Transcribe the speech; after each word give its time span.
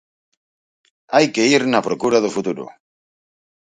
Hai 1.13 1.25
que 1.33 1.43
ir 1.55 1.63
na 1.71 1.85
procura 1.87 2.23
do 2.23 2.33
futuro. 2.35 2.63